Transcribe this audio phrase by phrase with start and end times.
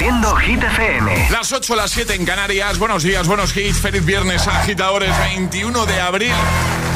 [0.00, 1.28] Reproduciendo Hit FM.
[1.30, 2.78] Las 8, las 7 en Canarias.
[2.78, 3.80] Buenos días, buenos hits.
[3.80, 5.10] Feliz viernes, agitadores.
[5.18, 6.32] 21 de abril.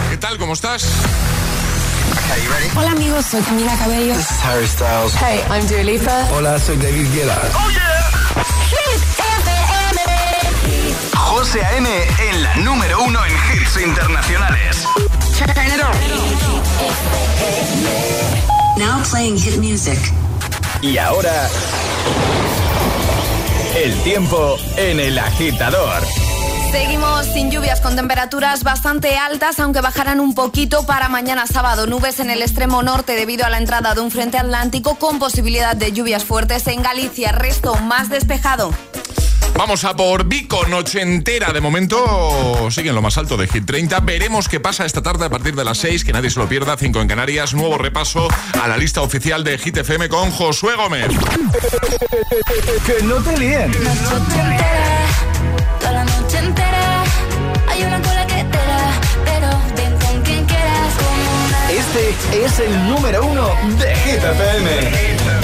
[0.09, 0.39] ¿Qué tal?
[0.39, 0.87] ¿Cómo estás?
[2.75, 4.15] Hola amigos, soy Camila Cabello.
[4.15, 5.13] This is Harry Styles.
[5.21, 6.29] Hey, I'm Dua Lipa.
[6.33, 7.39] Hola, soy David Guetta.
[7.55, 8.11] ¡Oh, yeah!
[8.71, 10.01] Hit FM.
[11.15, 11.89] José A.M.
[12.31, 14.87] en la número uno en hits internacionales.
[15.37, 15.93] Turn it on.
[18.79, 19.99] Now playing hit music.
[20.81, 21.51] Y ahora,
[23.75, 26.03] el tiempo en el agitador.
[26.71, 31.87] Seguimos sin lluvias con temperaturas bastante altas, aunque bajarán un poquito para mañana sábado.
[31.87, 35.75] Nubes en el extremo norte debido a la entrada de un frente atlántico con posibilidad
[35.75, 37.33] de lluvias fuertes en Galicia.
[37.33, 38.71] Resto más despejado.
[39.57, 41.53] Vamos a por Vico, noche entera.
[41.53, 44.01] De momento sigue en lo más alto de Hit 30.
[44.01, 46.77] Veremos qué pasa esta tarde a partir de las 6, que nadie se lo pierda.
[46.77, 47.55] 5 en Canarias.
[47.55, 48.29] Nuevo repaso
[48.61, 51.09] a la lista oficial de Hit FM con Josué Gómez.
[52.85, 53.73] Que no te líen.
[55.81, 57.05] toda la noche entera.
[57.69, 60.95] Hay una cola que te da, pero ven con quien quieras.
[60.97, 61.71] Como una...
[61.71, 65.44] Este es el número uno de Hit FM.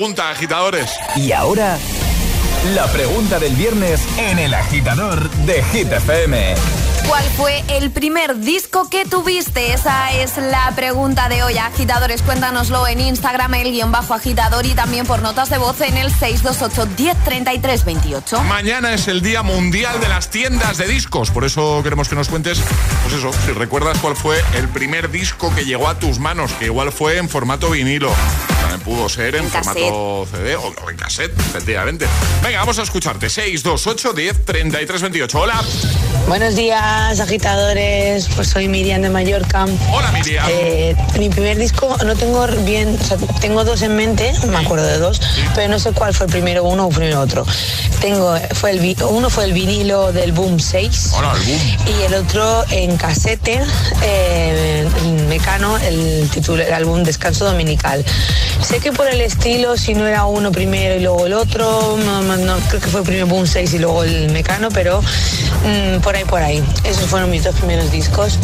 [0.00, 0.90] pregunta, agitadores.
[1.14, 1.76] Y ahora,
[2.74, 6.79] la pregunta del viernes en el agitador de Hit FM.
[7.06, 9.72] ¿Cuál fue el primer disco que tuviste?
[9.72, 11.58] Esa es la pregunta de hoy.
[11.58, 15.96] Agitadores, cuéntanoslo en Instagram, el guion bajo agitador y también por notas de voz en
[15.96, 18.42] el 628 1033 28.
[18.44, 21.30] Mañana es el Día Mundial de las Tiendas de Discos.
[21.30, 22.60] Por eso queremos que nos cuentes,
[23.02, 26.66] pues eso, si recuerdas cuál fue el primer disco que llegó a tus manos, que
[26.66, 28.12] igual fue en formato vinilo.
[28.60, 32.06] También pudo ser en, formato CD o, en cassette, efectivamente.
[32.42, 33.28] Venga, vamos a escucharte.
[33.28, 35.40] 628 10 33 28.
[35.40, 35.62] Hola.
[36.28, 38.28] Buenos días, agitadores.
[38.34, 39.66] Pues soy Miriam de Mallorca.
[39.92, 40.44] Hola, Miriam.
[40.48, 44.86] Eh, mi primer disco no tengo bien, o sea, tengo dos en mente, me acuerdo
[44.86, 45.20] de dos,
[45.54, 47.46] pero no sé cuál fue el primero uno o primero otro.
[48.00, 51.60] Tengo, fue el, uno fue el vinilo del Boom 6 Hola, el Boom.
[51.98, 53.60] y el otro en casete,
[54.02, 54.88] eh,
[55.30, 58.04] Mecano, el título, el álbum Descanso Dominical.
[58.62, 62.20] Sé que por el estilo, si no era uno primero y luego el otro, no,
[62.22, 66.16] no, no, creo que fue primero Boom 6 y luego el Mecano, pero mm, por
[66.16, 66.64] ahí, por ahí.
[66.82, 68.40] Esos fueron mis dos primeros discos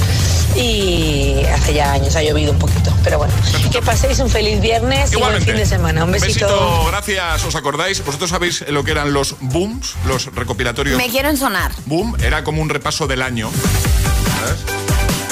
[0.55, 2.95] y hace ya años ha llovido un poquito.
[3.03, 3.35] Pero bueno,
[3.73, 6.05] que paséis un feliz viernes y buen fin de semana.
[6.05, 6.87] Un besito.
[6.87, 7.45] gracias.
[7.45, 8.05] ¿Os acordáis?
[8.05, 10.97] ¿Vosotros sabéis lo que eran los booms, los recopilatorios?
[10.97, 11.73] Me quieren sonar.
[11.87, 13.51] Boom era como un repaso del año.
[14.39, 14.87] ¿sabes?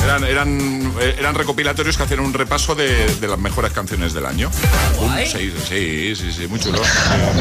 [0.05, 4.50] Eran, eran, eran recopilatorios que hacían un repaso de, de las mejores canciones del año.
[4.99, 6.81] Boom, sí, sí, sí, sí, muy chulo.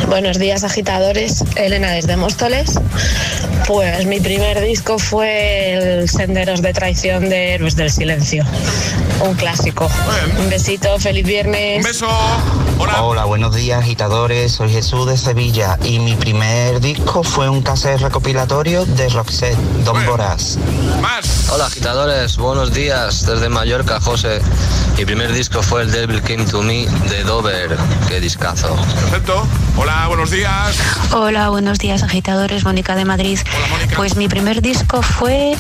[0.07, 2.79] Buenos días agitadores, Elena desde Móstoles.
[3.67, 8.44] Pues mi primer disco fue el Senderos de Traición de Héroes del Silencio,
[9.21, 9.89] un clásico.
[10.39, 11.77] Un besito, feliz viernes.
[11.77, 12.09] Un beso.
[12.79, 13.03] Hola.
[13.03, 18.01] Hola, buenos días agitadores, soy Jesús de Sevilla y mi primer disco fue un cassette
[18.01, 20.57] recopilatorio de Roxette, Don Boraz.
[21.00, 21.50] Más.
[21.51, 24.41] Hola agitadores, buenos días desde Mallorca, José.
[24.97, 27.75] Mi primer disco fue el Devil Came to Me de Dover.
[28.07, 28.75] Qué discazo.
[28.75, 29.45] Perfecto.
[29.77, 30.75] Hola, buenos días.
[31.11, 33.39] Hola, buenos días agitadores, Mónica de Madrid.
[33.95, 35.55] Pues mi primer disco fue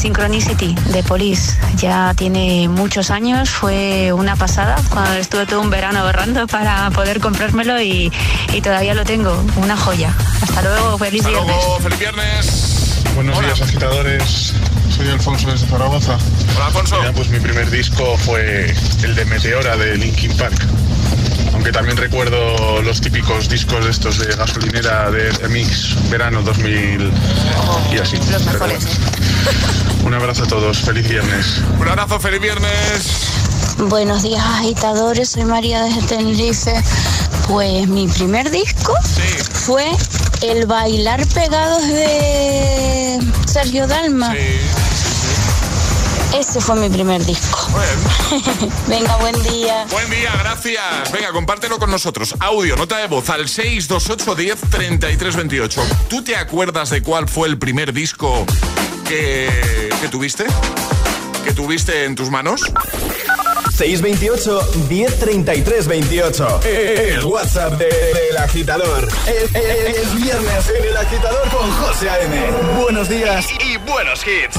[0.00, 1.56] Synchronicity de Police.
[1.76, 4.76] Ya tiene muchos años, fue una pasada.
[4.90, 8.12] Cuando estuve todo un verano ahorrando para poder comprármelo y,
[8.52, 10.12] y todavía lo tengo, una joya.
[10.42, 11.56] Hasta luego, feliz Hasta viernes.
[11.56, 13.02] luego, feliz viernes.
[13.14, 14.54] Buenos días, agitadores.
[14.94, 16.16] Soy Alfonso desde Zaragoza.
[16.54, 17.00] Hola, Alfonso.
[17.00, 20.54] Mira, pues mi primer disco fue el de Meteora de Linkin Park.
[21.52, 27.10] Aunque también recuerdo los típicos discos de estos de gasolinera de remix verano 2000
[27.92, 28.16] y así.
[28.30, 28.84] Los mejores.
[28.84, 30.06] bueno.
[30.06, 31.60] Un abrazo a todos, feliz viernes.
[31.80, 33.43] Un abrazo, feliz viernes.
[33.78, 36.72] Buenos días agitadores, soy María desde Tenerife.
[37.48, 38.94] Pues mi primer disco
[39.52, 39.90] fue
[40.42, 44.34] El bailar pegados de Sergio Dalma.
[46.34, 47.68] Ese fue mi primer disco.
[48.88, 49.86] Venga, buen día.
[49.90, 51.12] Buen día, gracias.
[51.12, 52.34] Venga, compártelo con nosotros.
[52.40, 55.82] Audio, nota de voz al 628 10 33 28.
[56.08, 58.46] ¿Tú te acuerdas de cuál fue el primer disco
[59.06, 59.48] que,
[60.00, 60.44] que tuviste?
[61.44, 62.62] ¿Que tuviste en tus manos?
[63.72, 66.60] 628 1033 28.
[66.64, 69.08] El WhatsApp de- del agitador.
[69.26, 72.36] Es, es- es viernes en el agitador con José A.M.
[72.80, 74.58] Buenos días y buenos hits.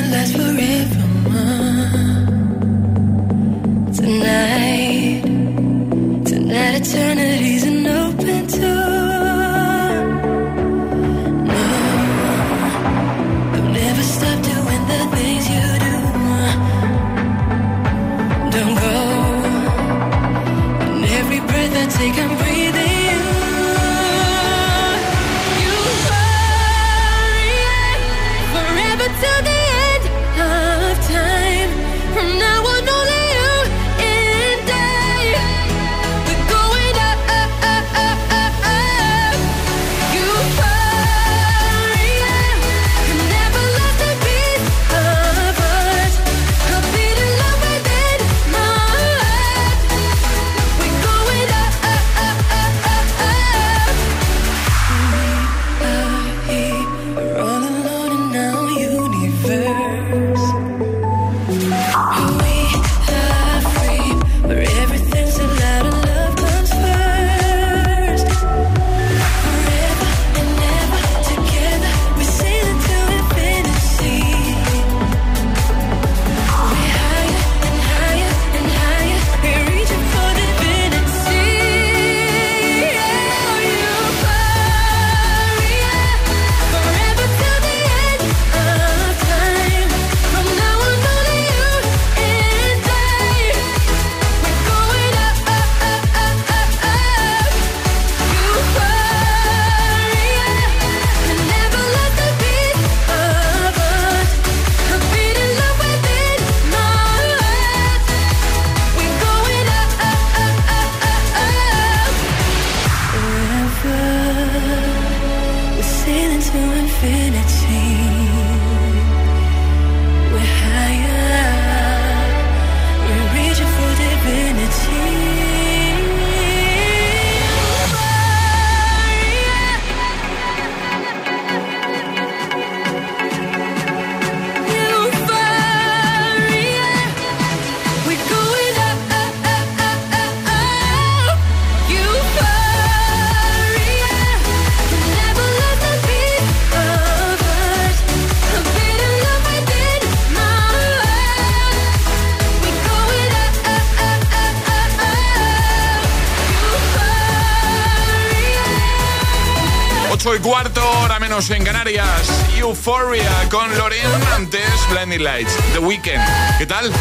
[161.41, 162.29] menos en Canarias.
[162.57, 164.05] Euphoria con Loren
[164.35, 165.55] antes Blinding Lights.
[165.73, 166.21] The Weeknd.
[166.57, 166.91] ¿Qué tal?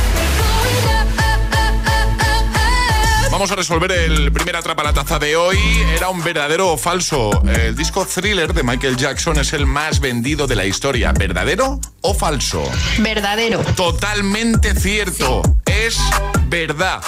[3.30, 5.58] Vamos a resolver el primer atrapa la taza de hoy.
[5.94, 7.42] ¿Era un verdadero o falso?
[7.44, 11.12] El disco Thriller de Michael Jackson es el más vendido de la historia.
[11.12, 12.62] ¿Verdadero o falso?
[12.98, 13.60] Verdadero.
[13.76, 15.42] Totalmente cierto.
[15.66, 15.98] Es
[16.46, 17.02] verdad.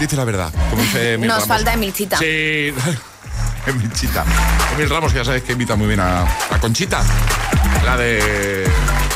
[0.00, 0.52] Dice la verdad.
[0.70, 1.48] Como dice Emil Nos Ramos.
[1.48, 2.18] falta Emilchita.
[2.18, 2.72] Sí.
[3.66, 4.24] Emilchita.
[4.74, 7.02] Emil Ramos, que ya sabes que invita muy bien a, a Conchita.
[7.84, 8.64] La de.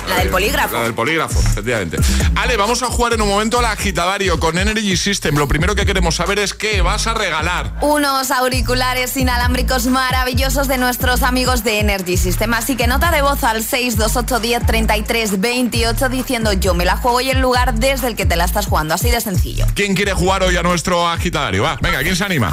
[0.09, 0.75] La del polígrafo.
[0.75, 1.97] La del polígrafo, efectivamente.
[2.35, 5.37] Ale, vamos a jugar en un momento al agitadario con Energy System.
[5.37, 7.77] Lo primero que queremos saber es qué vas a regalar.
[7.81, 12.55] Unos auriculares inalámbricos maravillosos de nuestros amigos de Energy System.
[12.55, 17.75] Así que nota de voz al 628103328 diciendo yo me la juego y el lugar
[17.75, 18.95] desde el que te la estás jugando.
[18.95, 19.65] Así de sencillo.
[19.75, 21.63] ¿Quién quiere jugar hoy a nuestro agitadario?
[21.63, 22.53] Va, venga, ¿quién se anima?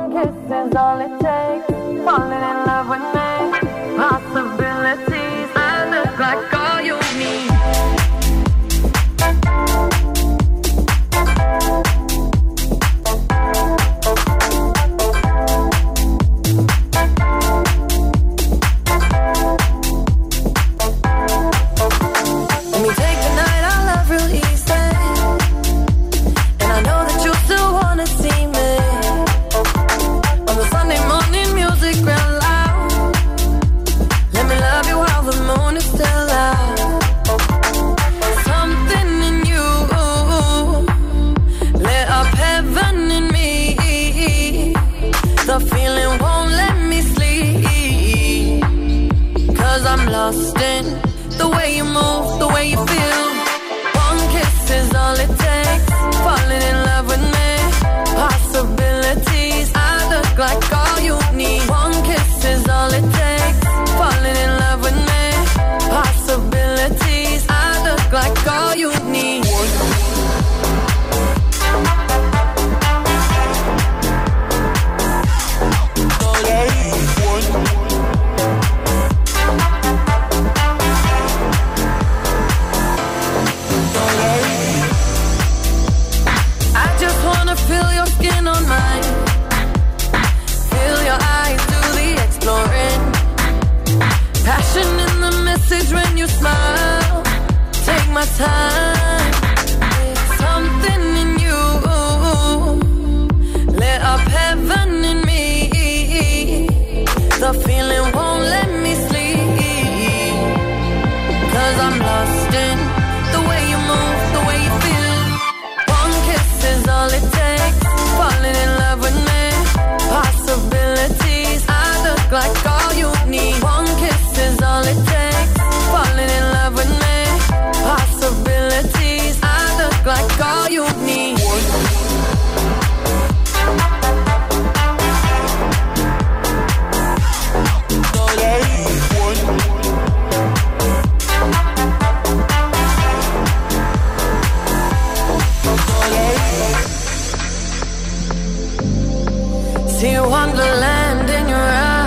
[150.29, 152.01] wonderland in your eyes.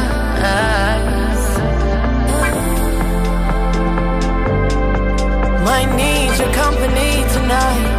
[5.96, 7.93] Need your company tonight.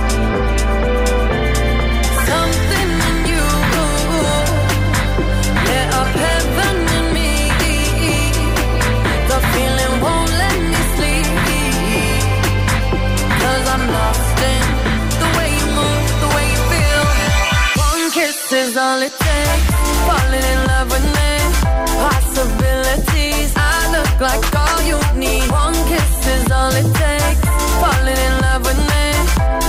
[24.21, 25.49] like all you need.
[25.51, 27.45] One kiss is all it takes.
[27.82, 29.06] Falling in love with me,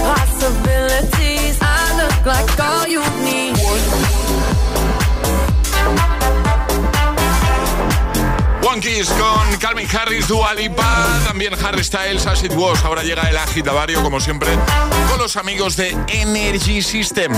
[0.07, 1.59] possibilities.
[1.61, 3.57] I look like all you need.
[8.63, 12.85] One Kiss con Calvin Harris, Dua Lipa, también Harry Styles, As It Was.
[12.85, 14.51] Ahora llega el agitavario, como siempre,
[15.09, 17.33] con los amigos de Energy System.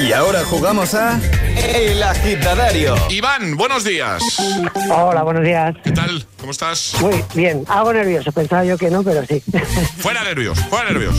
[0.00, 1.20] Y ahora jugamos a...
[1.62, 2.94] El Agitadario.
[3.10, 4.22] Iván, buenos días.
[4.90, 5.74] Hola, buenos días.
[5.84, 6.24] ¿Qué tal?
[6.38, 6.94] ¿Cómo estás?
[7.00, 9.42] Muy bien, algo nervioso, pensaba yo que no, pero sí.
[9.98, 11.14] Fuera nervios, fuera nervios.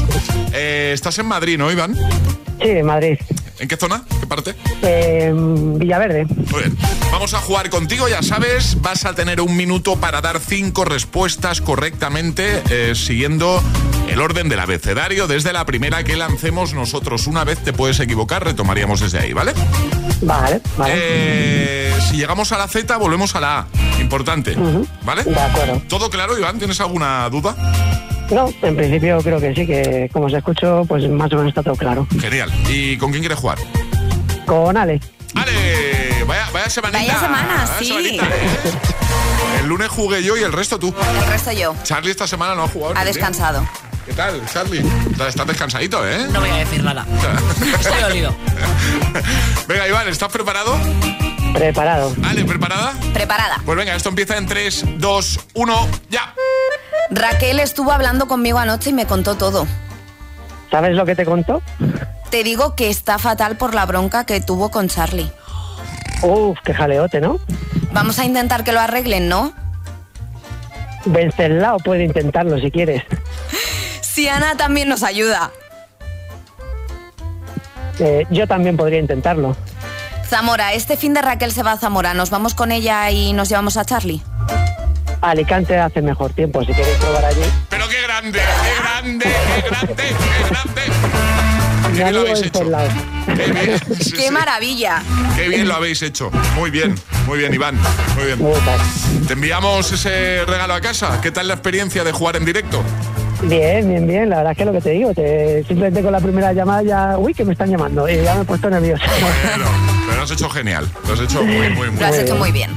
[0.54, 1.96] Eh, estás en Madrid, ¿no, Iván?
[1.96, 3.18] Sí, en Madrid.
[3.62, 4.04] ¿En qué zona?
[4.20, 4.56] ¿Qué parte?
[4.82, 6.26] Eh, Villaverde.
[6.26, 6.78] Muy bien.
[7.12, 11.62] Vamos a jugar contigo, ya sabes, vas a tener un minuto para dar cinco respuestas
[11.62, 13.62] correctamente eh, siguiendo
[14.10, 17.28] el orden del abecedario desde la primera que lancemos nosotros.
[17.28, 19.54] Una vez te puedes equivocar, retomaríamos desde ahí, ¿vale?
[20.24, 20.94] Vale, vale.
[20.96, 23.68] Eh, si llegamos a la Z, volvemos a la A.
[24.00, 24.56] Importante,
[25.04, 25.24] ¿vale?
[25.24, 25.84] De acuerdo.
[25.88, 26.58] ¿Todo claro, Iván?
[26.58, 27.56] ¿Tienes alguna duda?
[28.32, 31.62] No, en principio creo que sí, que como se escucho, pues más o menos está
[31.62, 32.08] todo claro.
[32.20, 32.50] Genial.
[32.70, 33.58] ¿Y con quién quieres jugar?
[34.46, 35.02] Con Ale.
[35.36, 36.24] ¡Ale!
[36.26, 37.00] Vaya, vaya semanita.
[37.00, 37.86] Vaya semana, vaya sí.
[37.86, 38.72] semanita, ¿eh?
[39.60, 40.96] El lunes jugué yo y el resto tú.
[41.20, 41.76] El resto yo.
[41.84, 42.94] Charlie esta semana no ha jugado.
[42.96, 43.14] Ha día.
[43.14, 43.68] descansado.
[44.06, 44.84] ¿Qué tal, Charlie?
[45.28, 46.28] Estás descansadito, ¿eh?
[46.32, 47.06] No voy a decir nada.
[47.80, 48.34] Estoy dolido.
[49.68, 50.78] Venga, Iván, ¿estás preparado?
[51.54, 52.16] Preparado.
[52.24, 52.94] Ale, ¿preparada?
[53.14, 53.62] Preparada.
[53.66, 56.34] Pues venga, esto empieza en 3, 2, 1, ya.
[57.12, 59.68] Raquel estuvo hablando conmigo anoche y me contó todo.
[60.72, 61.62] ¿Sabes lo que te contó?
[62.30, 65.30] Te digo que está fatal por la bronca que tuvo con Charlie.
[66.24, 67.40] Uf, qué jaleote, ¿no?
[67.92, 69.52] Vamos a intentar que lo arreglen, ¿no?
[71.06, 73.04] Vencerla o puede intentarlo si quieres.
[74.02, 75.52] Si Ana también nos ayuda.
[78.00, 79.56] Eh, yo también podría intentarlo.
[80.28, 82.14] Zamora, este fin de Raquel se va a Zamora.
[82.14, 84.22] ¿Nos vamos con ella y nos llevamos a Charlie?
[85.22, 87.42] Alicante hace mejor tiempo, si queréis probar allí.
[87.70, 90.82] Pero qué grande, qué grande, qué grande, qué grande.
[91.84, 92.60] Qué bien lo habéis hecho.
[93.36, 94.32] Qué bien, sí, ¡Qué sí.
[94.32, 95.04] maravilla!
[95.36, 96.32] Qué bien lo habéis hecho.
[96.56, 96.96] Muy bien,
[97.28, 97.78] muy bien, Iván.
[98.16, 98.40] Muy bien.
[99.28, 101.20] Te enviamos ese regalo a casa.
[101.22, 102.82] ¿Qué tal la experiencia de jugar en directo?
[103.44, 104.30] Bien, bien, bien.
[104.30, 107.18] La verdad es que lo que te digo, te, simplemente con la primera llamada ya,
[107.18, 108.08] uy, que me están llamando.
[108.10, 109.04] Y ya me he puesto nervioso.
[109.20, 109.66] Bueno,
[110.06, 110.88] pero lo has hecho genial.
[111.08, 112.26] Lo has hecho muy, muy, muy Lo has bien.
[112.26, 112.72] hecho muy bien.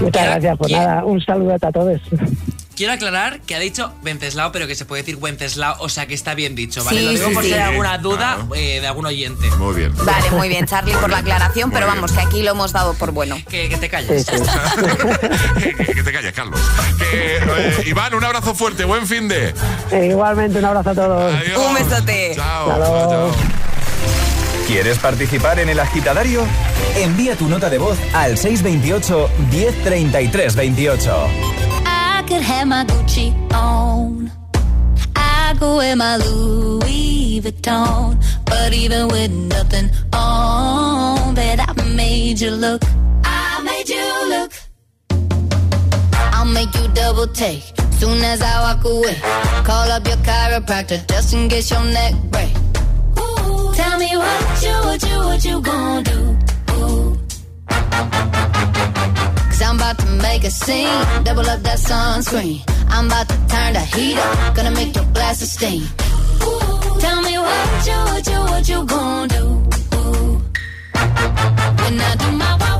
[0.00, 0.58] Muchas gracias.
[0.58, 2.00] Pues nada, un saludo a todos.
[2.76, 6.14] Quiero aclarar que ha dicho Venceslao, pero que se puede decir Wenceslao, o sea que
[6.14, 6.98] está bien dicho, ¿vale?
[7.00, 7.54] Sí, Lo digo sí, por si sí.
[7.54, 8.54] hay alguna duda Claro.
[8.54, 9.50] eh, de algún oyente.
[9.58, 9.92] Muy bien.
[10.02, 13.10] Vale, muy bien, Charlie, por la aclaración, pero vamos, que aquí lo hemos dado por
[13.12, 13.36] bueno.
[13.50, 14.24] Que, que te calles.
[15.58, 16.58] que, que te calles, Carlos.
[17.10, 18.84] Que, eh, Iván, un abrazo fuerte.
[18.86, 19.52] Buen fin de.
[19.90, 21.34] Eh, igualmente, un abrazo a todos.
[21.34, 21.58] Adiós.
[21.58, 22.32] Un besote.
[22.34, 22.66] Chao.
[22.68, 23.69] Chao.
[24.70, 26.46] ¿Quieres participar en el agitadario?
[26.94, 31.26] Envía tu nota de voz al 628 1033 28.
[31.84, 34.30] I could have my Gucci on.
[35.16, 38.16] I could wear my Louis Vuitton.
[38.44, 42.80] But even with nothing on, bet I made you look.
[43.24, 44.52] I made you look.
[46.32, 47.64] I'll make you double take
[47.98, 49.16] soon as I walk away.
[49.64, 52.69] Call up your chiropractor just in case your neck break.
[53.90, 56.38] Tell me what you, what you, what you gonna do?
[59.48, 61.24] Cause I'm about to make a scene.
[61.24, 62.62] Double up that sunscreen.
[62.88, 64.54] I'm about to turn the heat up.
[64.54, 65.82] Gonna make your glasses steam.
[67.00, 69.44] Tell me what you, what you, what you gonna do?
[71.80, 72.79] When I do my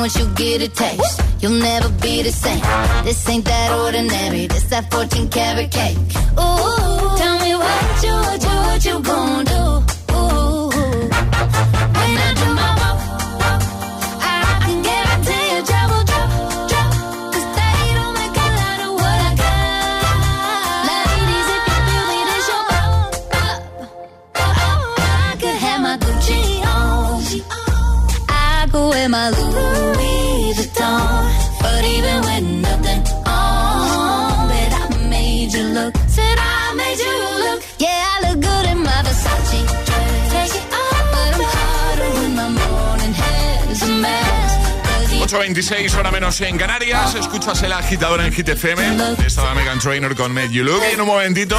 [0.00, 2.62] once you get a taste, you'll never be the same.
[3.04, 4.46] This ain't that ordinary.
[4.46, 5.98] This that 14 karat cake.
[6.40, 9.62] Ooh, tell me what you, what you, what you gonna do?
[10.16, 10.70] Ooh,
[11.98, 12.98] when I do my walk,
[14.22, 15.48] I can guarantee
[18.20, 19.60] make a lot of what I got.
[20.88, 22.20] Ladies, if you feel me,
[22.72, 23.60] bop.
[24.34, 27.20] I could have my Gucci on.
[28.28, 29.89] I wear my Louis
[30.54, 31.30] Vuitton.
[31.60, 35.96] But even with nothing on, bet I made you look.
[36.06, 37.62] Said I made you look.
[37.78, 38.29] Yeah, I look
[45.30, 47.14] 8.26, hora menos en Canarias.
[47.14, 49.14] Escuchas el agitador en GTFM.
[49.24, 50.82] Estaba Megan Trainer con Make You Look.
[50.90, 51.56] Y en un momentito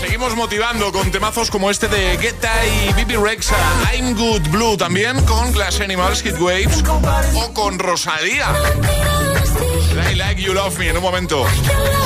[0.00, 3.56] seguimos motivando con temazos como este de Guetta y Bibi Rexa.
[3.94, 6.82] I'm Good Blue también con Glass Animals, Hit Waves.
[7.36, 8.48] O con Rosalía.
[10.38, 11.44] You Love Me en un momento.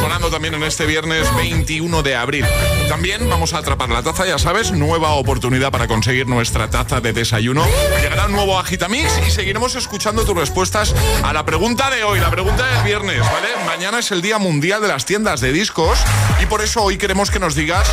[0.00, 2.46] Sonando también en este viernes 21 de abril.
[2.88, 4.72] También vamos a atrapar la taza, ya sabes.
[4.72, 7.64] Nueva oportunidad para conseguir nuestra taza de desayuno.
[8.00, 12.30] Llegará un nuevo Agitamix y seguiremos escuchando tus respuestas a la pregunta de hoy, la
[12.30, 13.48] pregunta del viernes, ¿vale?
[13.66, 15.98] Mañana es el Día Mundial de las Tiendas de Discos
[16.42, 17.92] y por eso hoy queremos que nos digas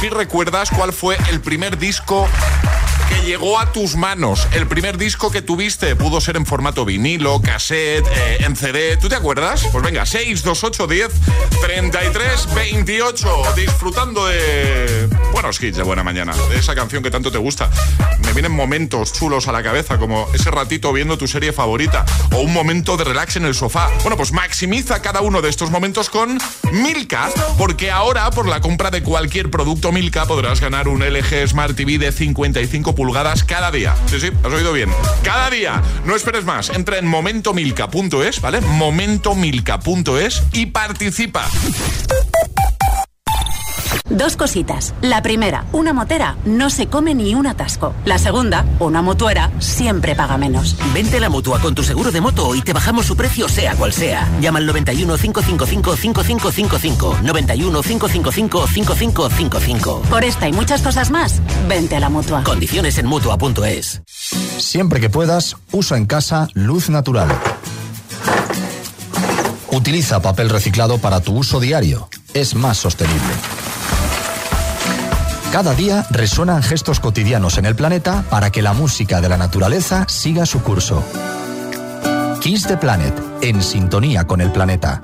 [0.00, 2.28] si recuerdas cuál fue el primer disco
[3.08, 4.46] que llegó a tus manos.
[4.52, 8.96] El primer disco que tuviste pudo ser en formato vinilo, cassette, eh, en CD.
[8.96, 9.66] ¿Tú te acuerdas?
[9.72, 11.08] Pues venga, 6, 2, 8, 10,
[11.60, 13.42] 33, 28.
[13.56, 16.34] Disfrutando de buenos hits de buena mañana.
[16.50, 17.70] De esa canción que tanto te gusta.
[18.24, 22.40] Me vienen momentos chulos a la cabeza, como ese ratito viendo tu serie favorita o
[22.40, 23.90] un momento de relax en el sofá.
[24.02, 26.38] Bueno, pues maximiza cada uno de estos momentos con
[26.72, 31.76] Milka, porque ahora por la compra de cualquier producto Milka podrás ganar un LG Smart
[31.76, 33.94] TV de 55 pulgadas cada día.
[34.06, 34.90] Sí, sí, has oído bien.
[35.22, 35.80] Cada día.
[36.04, 36.68] No esperes más.
[36.70, 38.60] Entra en momentomilka.es, ¿vale?
[38.60, 41.48] Momentomilka.es y participa.
[44.10, 44.94] Dos cositas.
[45.02, 47.94] La primera, una motera no se come ni un atasco.
[48.04, 50.76] La segunda, una mutuera siempre paga menos.
[50.94, 53.74] Vente a la mutua con tu seguro de moto y te bajamos su precio sea
[53.74, 54.28] cual sea.
[54.40, 57.18] Llama al 91 555 5555.
[57.22, 60.02] 91 555 5555.
[60.08, 62.42] Por esta y muchas cosas más, vente a la mutua.
[62.44, 64.02] Condiciones en mutua.es.
[64.06, 67.28] Siempre que puedas, usa en casa luz natural.
[69.70, 72.08] Utiliza papel reciclado para tu uso diario.
[72.32, 73.57] Es más sostenible.
[75.52, 80.04] Cada día resuenan gestos cotidianos en el planeta para que la música de la naturaleza
[80.08, 81.02] siga su curso.
[82.40, 85.00] Kiss the Planet, en sintonía con el planeta.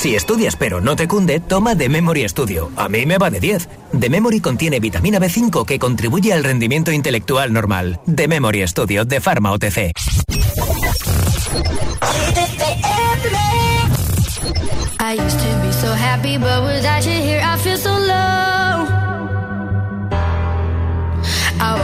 [0.00, 2.70] Si estudias pero no te cunde, toma The Memory Studio.
[2.76, 3.68] A mí me va de 10.
[3.98, 8.00] The Memory contiene vitamina B5 que contribuye al rendimiento intelectual normal.
[8.06, 9.92] The Memory Studio de Pharma OTC.
[15.02, 17.90] I used to be so happy, but without you here, I feel so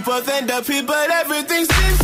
[0.00, 1.99] Funny how we both end up here, but everything seems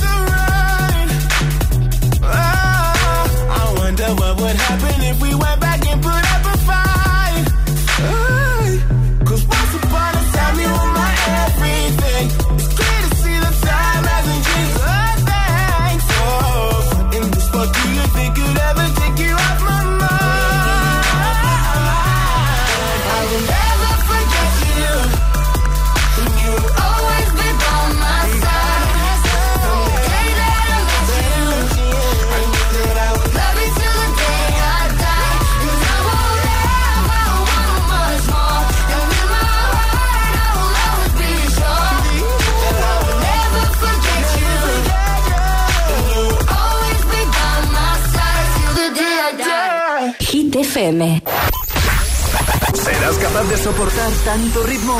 [53.37, 54.99] capaz de soportar tanto ritmo?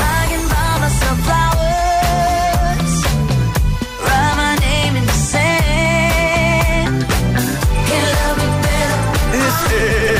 [9.33, 9.71] Es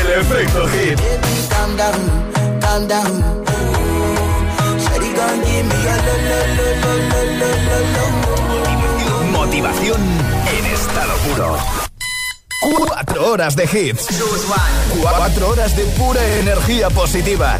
[0.01, 0.99] el efecto hit.
[1.49, 3.45] Calm down, calm down.
[4.79, 9.31] Shawty gon' give me a lo, lo, lo, lo, lo, lo, lo, lo.
[9.31, 10.01] Motivación
[10.57, 11.57] en estado puro.
[12.59, 14.07] Cuatro horas de hits.
[15.01, 17.59] Cuatro horas de pura energía positiva.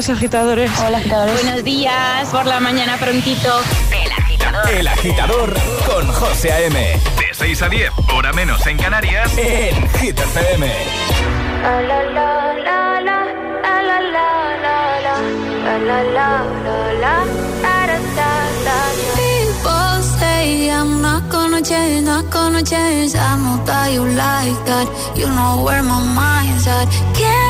[0.00, 0.70] días, agitadores.
[0.80, 1.42] Hola, agitadores.
[1.42, 3.60] Buenos días, por la mañana prontito.
[3.92, 4.70] El agitador.
[4.70, 5.54] El agitador
[5.86, 6.78] con José A.M.
[6.78, 9.30] De 6 a 10, hora menos en Canarias.
[9.36, 10.72] En Hit FM.
[11.62, 13.26] La la la la la,
[13.62, 14.30] la la la
[14.62, 15.16] la la,
[15.64, 17.24] la la la la la,
[17.62, 18.30] da da da
[18.64, 18.78] da.
[19.16, 23.14] People say I'm not gonna change, not gonna change.
[23.16, 24.86] I know that you like that.
[25.14, 26.88] You know where my mind's at.
[27.14, 27.49] Can't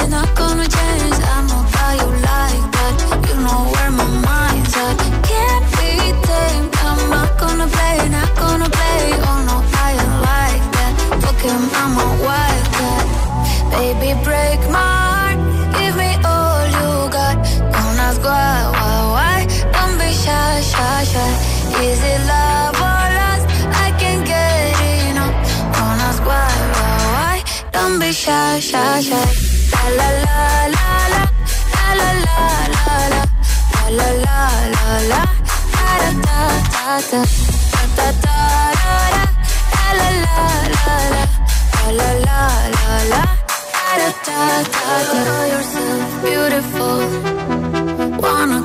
[0.00, 1.18] I'm not gonna change,
[2.28, 2.94] like that.
[3.28, 4.96] You know where my mind's at.
[5.28, 5.90] Can't be
[6.26, 6.72] tamed.
[6.88, 7.89] I'm not gonna play,
[28.20, 29.28] shy, shy, shy.
[29.72, 30.38] La la la
[30.76, 31.22] la la.
[31.76, 32.38] La la la
[32.74, 33.22] la la.
[33.98, 34.40] La la
[35.10, 35.20] la.
[35.76, 36.38] Da da da
[36.74, 37.20] da da.
[37.72, 38.38] Da da da
[38.80, 38.94] da.
[39.76, 40.38] La la la
[40.74, 41.24] la la.
[41.76, 42.40] La la la
[42.76, 43.22] la la.
[43.76, 44.38] Da da
[44.76, 45.18] da da.
[45.26, 47.00] Know yourself beautiful.
[48.22, 48.58] Wanna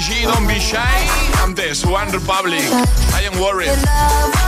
[0.00, 0.76] G, Don't Be Shy.
[1.44, 2.62] Antes, One Republic.
[3.12, 3.70] I am worried.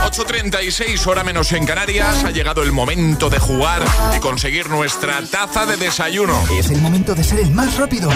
[0.03, 2.23] 8.36, hora menos en Canarias.
[2.23, 3.83] Ha llegado el momento de jugar
[4.15, 6.41] y conseguir nuestra taza de desayuno.
[6.57, 8.09] Es el momento de ser el más rápido.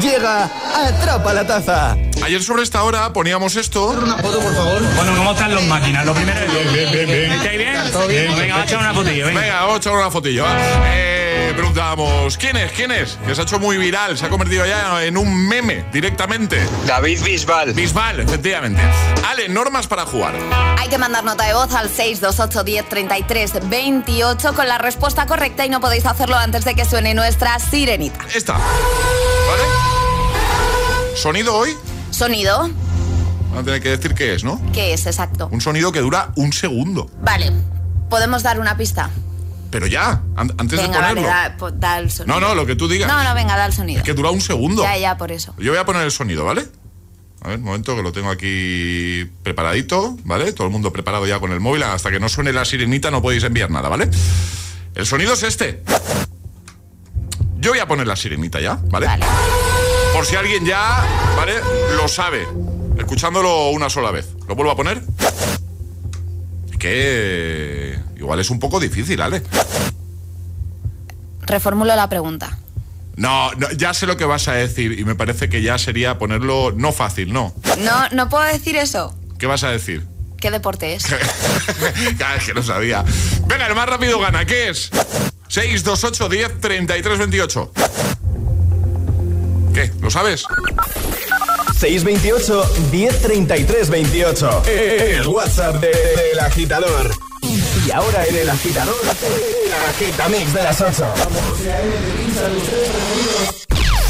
[0.00, 0.44] Llega,
[0.74, 1.96] atrapa la taza.
[2.22, 3.88] Ayer sobre esta hora poníamos esto.
[3.88, 4.82] Una foto, por favor.
[4.96, 6.06] Bueno, ¿cómo están los máquinas?
[6.06, 7.32] Lo primero es bien, bien, bien, bien.
[7.32, 7.92] ¿Estáis bien?
[7.92, 8.36] Todo bien.
[8.36, 9.40] Venga, vamos a echar una fotillo, venga.
[9.40, 10.44] Venga, vamos a echar una fotillo.
[10.44, 10.56] va.
[10.94, 11.17] Eh,
[11.54, 12.72] preguntábamos, ¿quién es?
[12.72, 13.18] ¿Quién es?
[13.26, 16.58] Que se ha hecho muy viral, se ha convertido ya en un meme directamente.
[16.86, 17.72] David Bisbal.
[17.72, 18.82] Bisbal, efectivamente.
[19.26, 20.34] Ale, normas para jugar.
[20.78, 25.64] Hay que mandar nota de voz al 628 10 33 28 con la respuesta correcta
[25.66, 28.18] y no podéis hacerlo antes de que suene nuestra sirenita.
[28.34, 28.54] Esta.
[28.54, 29.62] ¿Vale?
[31.16, 31.74] ¿Sonido hoy?
[32.10, 32.70] Sonido,
[33.50, 34.60] Van a tener que decir qué es, ¿no?
[34.72, 35.48] ¿qué es exacto?
[35.50, 37.10] Un sonido que dura un segundo.
[37.22, 37.52] Vale,
[38.10, 39.10] podemos dar una pista.
[39.70, 41.22] Pero ya, antes de ponerlo.
[41.22, 42.40] Vale, da, da, el sonido.
[42.40, 43.08] No, no, lo que tú digas.
[43.08, 43.98] No, no, venga, da el sonido.
[43.98, 44.82] Es que dura un segundo.
[44.82, 45.54] Ya, ya, por eso.
[45.58, 46.66] Yo voy a poner el sonido, ¿vale?
[47.42, 50.52] A ver, un momento que lo tengo aquí preparadito, ¿vale?
[50.52, 51.82] Todo el mundo preparado ya con el móvil.
[51.82, 54.08] Hasta que no suene la sirenita no podéis enviar nada, ¿vale?
[54.94, 55.82] El sonido es este.
[57.58, 59.06] Yo voy a poner la sirenita ya, ¿vale?
[59.06, 59.26] Vale.
[60.14, 61.04] Por si alguien ya,
[61.36, 61.54] ¿vale?
[61.96, 62.46] Lo sabe.
[62.96, 64.30] Escuchándolo una sola vez.
[64.48, 65.02] ¿Lo vuelvo a poner?
[66.78, 69.42] Que Igual es un poco difícil, Ale.
[71.42, 72.58] Reformulo la pregunta.
[73.16, 76.18] No, no, ya sé lo que vas a decir y me parece que ya sería
[76.18, 77.54] ponerlo no fácil, ¿no?
[77.78, 79.16] No, no puedo decir eso.
[79.38, 80.06] ¿Qué vas a decir?
[80.40, 81.04] ¿Qué deporte es?
[82.18, 83.04] Cada vez que no sabía.
[83.46, 84.90] Venga, el más rápido gana, ¿qué es?
[85.48, 87.72] 6, 2, 8, 10, 33, 28.
[89.74, 89.92] ¿Qué?
[90.00, 90.44] ¿Lo sabes?
[91.78, 94.62] 628 1033 28.
[94.66, 97.27] El WhatsApp del de, de, agitador.
[97.88, 101.06] Y ahora en el agitador, la agita mix de las 8.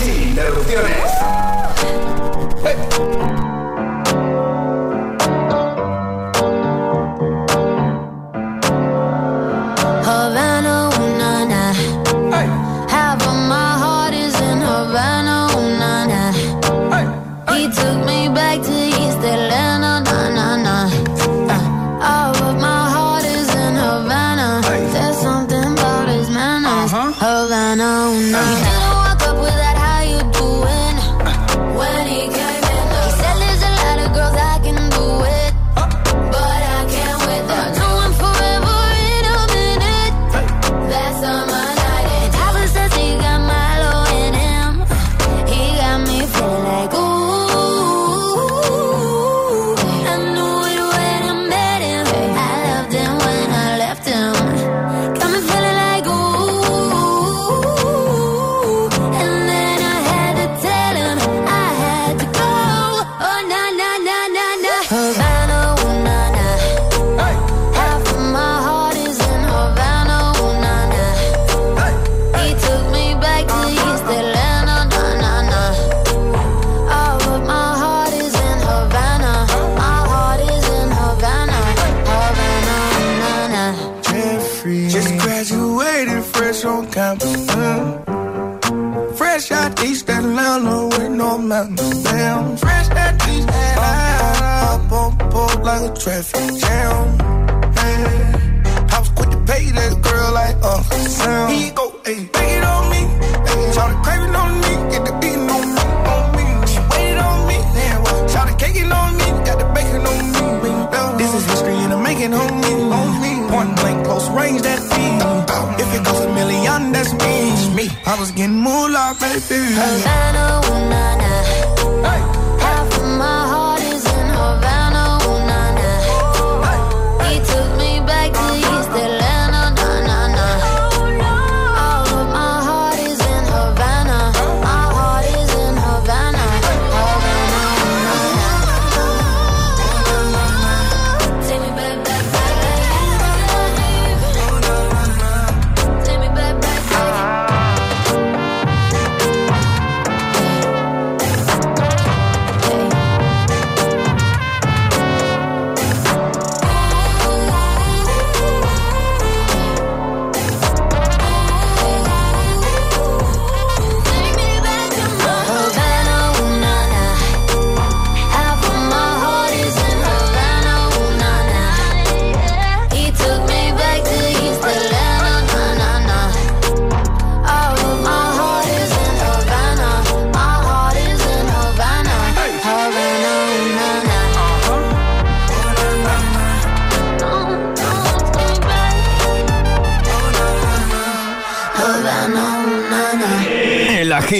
[0.00, 0.96] Sin interrupciones.
[2.64, 3.27] ¡Hey!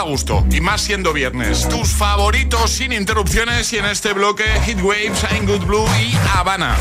[0.00, 1.68] da gusto, y más siendo viernes.
[1.68, 6.74] Tus favoritos sin interrupciones y en este bloque Hit Waves, I'm Good Blue y Habana.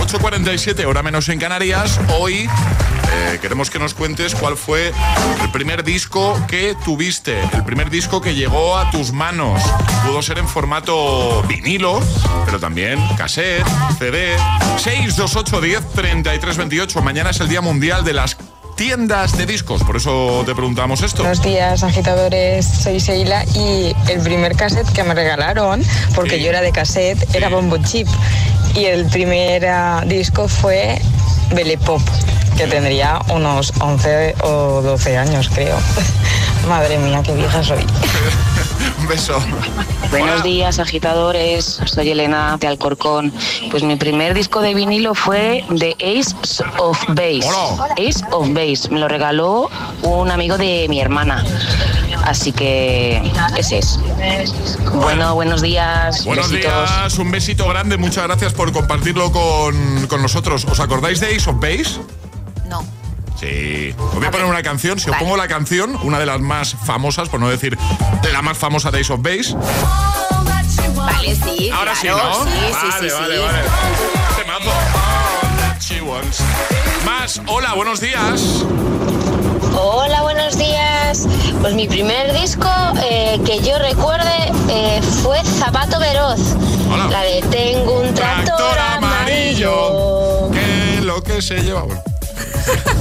[0.00, 1.98] 8.47, hora menos en Canarias.
[2.18, 2.46] Hoy
[3.10, 4.92] eh, queremos que nos cuentes cuál fue
[5.42, 9.62] el primer disco que tuviste, el primer disco que llegó a tus manos.
[10.06, 12.02] Pudo ser en formato vinilo,
[12.44, 13.66] pero también cassette,
[13.98, 14.36] CD.
[14.76, 17.00] 628 10 33 28.
[17.00, 18.36] Mañana es el Día Mundial de las
[18.78, 21.22] tiendas de discos, por eso te preguntamos esto.
[21.24, 22.64] Buenos días, agitadores.
[22.64, 25.82] Soy Sheila y el primer cassette que me regalaron,
[26.14, 26.44] porque Sí.
[26.44, 28.06] yo era de cassette, era Bombo Chip.
[28.76, 31.00] Y el primer ah, disco fue
[31.52, 32.00] Belle Pop,
[32.56, 35.76] que tendría unos 11 o 12 años, creo.
[36.68, 37.84] Madre mía, qué vieja soy.
[39.08, 39.38] Beso.
[40.10, 41.80] Buenos días, agitadores.
[41.86, 43.32] Soy Elena de Alcorcón.
[43.70, 46.34] Pues mi primer disco de vinilo fue de Ace
[46.78, 47.48] of Base.
[47.96, 48.88] Ace of Base.
[48.90, 49.70] Me lo regaló
[50.02, 51.44] un amigo de mi hermana.
[52.24, 53.22] Así que
[53.56, 53.98] ese es.
[54.94, 56.24] Bueno, buenos días.
[56.24, 56.72] Buenos besitos.
[56.72, 60.66] días, un besito grande, muchas gracias por compartirlo con, con nosotros.
[60.70, 62.00] ¿Os acordáis de Ace of Base?
[63.38, 63.94] Sí.
[63.98, 64.98] Os voy a poner una canción.
[64.98, 67.78] Si os pongo la canción, una de las más famosas, por no decir
[68.32, 69.54] la más famosa de Ace of Base.
[70.94, 71.70] Vale, sí.
[71.70, 72.44] Ahora claro, sí, ¿no?
[72.44, 73.42] Sí, sí, vale, sí, vale, sí.
[73.42, 73.58] vale.
[74.36, 74.70] Temazo.
[74.70, 76.40] All that she wants.
[77.04, 78.64] Más, hola, buenos días.
[79.80, 81.26] Hola, buenos días.
[81.60, 82.68] Pues mi primer disco
[83.02, 86.40] eh, que yo recuerde eh, fue Zapato Veloz.
[87.10, 90.50] La de Tengo un tractor, amarillo.
[90.50, 91.82] Que lo que se lleva.
[91.82, 92.07] Bueno.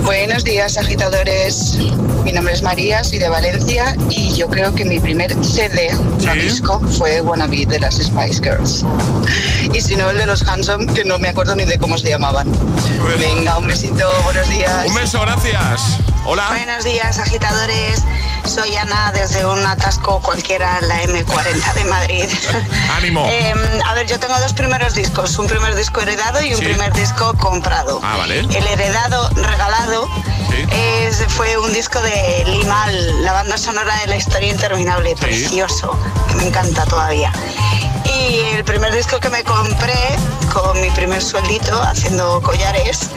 [0.04, 1.78] Buenos días, agitadores.
[2.24, 5.90] Mi nombre es María, soy de Valencia y yo creo que mi primer CD,
[6.26, 8.86] no disco, fue Wanna Be de las Spice Girls.
[9.74, 12.10] Y si no, el de los Hanson, que no me acuerdo ni de cómo se
[12.10, 12.52] llamaban.
[13.20, 14.88] Venga, un besito, buenos días.
[14.88, 15.98] Un beso, gracias.
[16.26, 16.48] Hola.
[16.50, 18.04] Buenos días, agitadores.
[18.46, 22.26] Soy Ana desde un atasco cualquiera en la M40 de Madrid.
[22.96, 23.28] Ánimo.
[23.30, 23.54] Eh,
[23.86, 26.66] a ver, yo tengo dos primeros discos, un primer disco heredado y un Sí.
[26.66, 28.00] primer disco comprado.
[28.04, 28.40] Ah, vale.
[28.40, 30.08] El heredado, regalado,
[30.72, 35.98] es- fue un disco de Limal, la banda sonora de la historia interminable, precioso,
[36.30, 37.32] que me encanta todavía.
[38.18, 39.94] Y el primer disco que me compré
[40.52, 43.10] con mi primer sueldito haciendo collares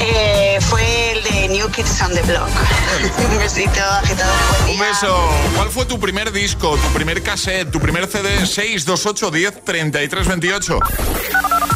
[0.00, 2.48] eh, fue el de New Kids on the Block.
[3.30, 4.34] un besito, agitador.
[4.70, 5.28] Un beso.
[5.56, 8.46] ¿Cuál fue tu primer disco, tu primer cassette, tu primer CD?
[8.46, 10.78] 628 10 33 28.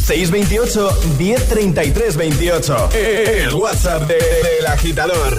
[0.06, 2.88] 628 1033 28.
[2.94, 4.14] El WhatsApp de-
[4.58, 5.36] del agitador.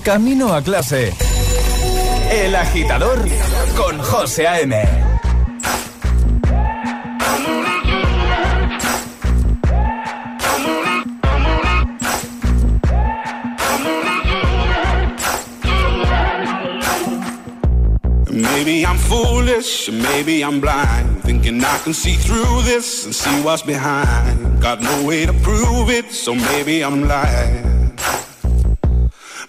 [0.00, 1.12] Camino a clase.
[2.30, 3.18] El agitador
[3.76, 4.74] con José A.M.
[18.30, 21.22] Maybe I'm foolish, maybe I'm blind.
[21.22, 24.62] Thinking I can see through this and see what's behind.
[24.62, 27.71] Got no way to prove it, so maybe I'm lying.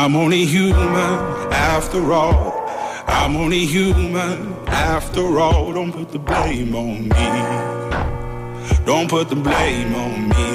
[0.00, 1.18] I'm only human
[1.50, 2.54] after all.
[3.08, 5.72] I'm only human after all.
[5.72, 7.26] Don't put the blame on me.
[8.86, 10.50] Don't put the blame on me.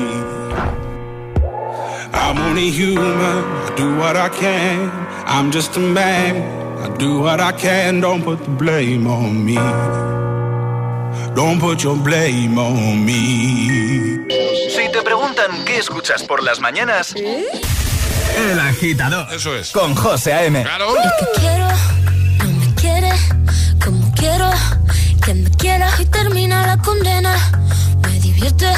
[2.13, 3.43] I'm only human.
[3.67, 4.89] I do what I can.
[5.27, 6.35] I'm just a man.
[6.79, 7.99] I do what I can.
[7.99, 9.55] Don't put the blame on me.
[11.35, 14.25] Don't put your blame on me.
[14.69, 17.13] Si te preguntan qué escuchas por las mañanas.
[17.17, 17.72] ¿Eh?
[18.35, 19.31] El agitador.
[19.33, 19.71] Eso es.
[19.71, 20.63] Con José A.M.
[20.63, 20.95] Claro.
[20.97, 21.67] Es que quiero,
[22.39, 23.11] no me quiere,
[23.83, 24.49] como quiero,
[25.23, 27.35] que me quieras y termina la condena.
[28.01, 28.71] Me divierte,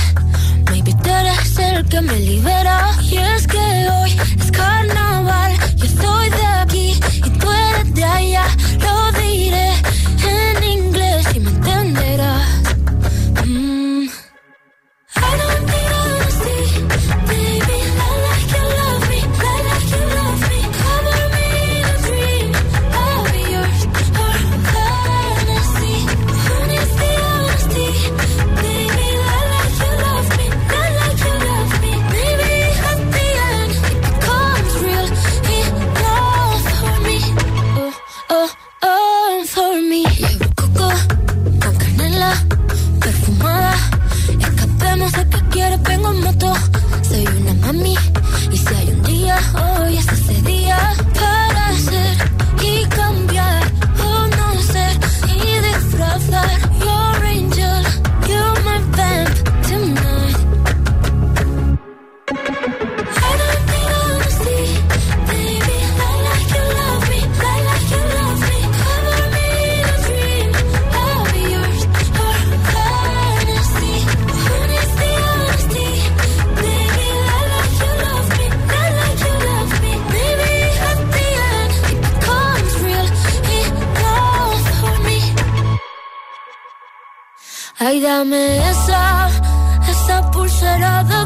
[0.69, 2.91] maybe tú eres el que me libera.
[3.01, 8.45] Y es que hoy es carnaval, yo soy de aquí y tú eres de allá,
[8.79, 9.71] lo diré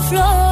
[0.09, 0.48] floor.